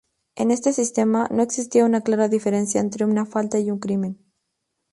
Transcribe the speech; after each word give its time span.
En 0.33 0.49
este 0.49 0.73
sistema, 0.73 1.27
no 1.29 1.43
existía 1.43 1.85
una 1.85 2.01
clara 2.01 2.27
diferencia 2.27 2.81
entre 2.81 3.05
una 3.05 3.23
falta 3.23 3.59
y 3.59 3.69
un 3.69 3.77
crimen. 3.77 4.17